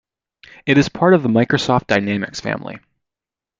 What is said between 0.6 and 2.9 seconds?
It is part of the Microsoft Dynamics family.